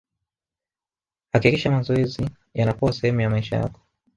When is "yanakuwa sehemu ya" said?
2.53-3.29